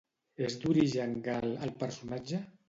[0.45, 2.43] És d'origen gal el personatge?